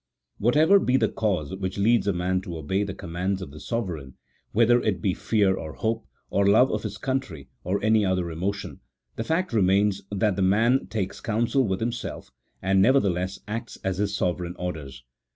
[0.39, 4.15] Whatever be the cause which leads a man to obey the commands of the sovereign,
[4.51, 8.79] whether it be fear or hope, or love of his country, or any other emotion—
[9.17, 12.31] the fact remains that the man takes counsel with himself,
[12.63, 15.03] and nevertheless acts as his sovereign orders.